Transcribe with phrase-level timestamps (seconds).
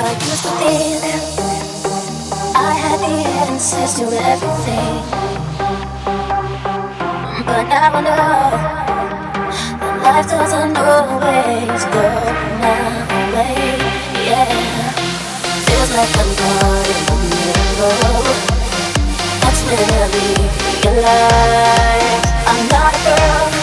[0.00, 1.02] I used to think
[2.54, 5.02] I had the answers to everything,
[7.44, 8.78] but now I know
[10.04, 12.06] life doesn't always go
[12.62, 12.78] my
[13.34, 13.58] way.
[14.22, 14.94] Yeah,
[15.66, 18.22] feels like I'm caught in a miracle.
[19.42, 20.06] That's when I
[20.94, 23.57] realize I'm not a girl.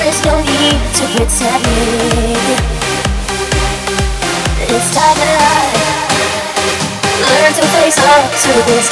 [0.00, 2.60] There's no need to hit technique
[4.72, 5.28] It's time to
[7.28, 8.88] Learn to face up to this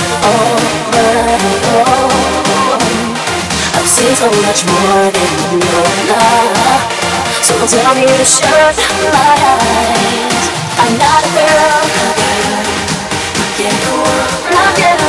[3.75, 5.61] I've seen so much more than you
[7.41, 8.77] So tell me to shut
[9.11, 12.65] my eyes I'm not a girl, not a girl.
[13.59, 15.08] Can't go not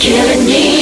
[0.00, 0.79] killing me.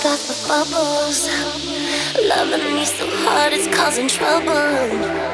[0.00, 1.28] puff of bubbles.
[2.22, 4.52] Loving me so hard it's causing trouble.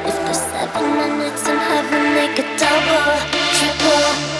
[0.07, 3.19] If there's seven minutes in heaven, make it double,
[3.57, 4.38] triple.